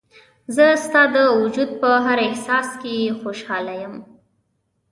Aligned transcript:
زه 0.55 0.65
ستا 0.85 1.01
د 1.13 1.17
وجود 1.41 1.69
په 1.81 1.89
هر 2.05 2.17
احساس 2.27 2.69
کې 2.81 2.95
خوشحاله 3.21 3.73
یم. 3.81 3.95